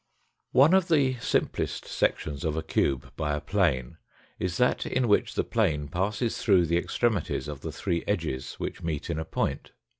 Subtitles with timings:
[0.51, 3.97] One of the simplest sections of a cube by a plane
[4.39, 8.81] is that in which the plane passes through the extremities of the three edges which
[8.81, 9.73] meet in a point.